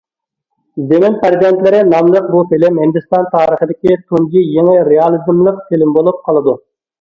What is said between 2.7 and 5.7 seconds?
ھىندىستان تارىخىدىكى تۇنجى يېڭى رېئالىزملىق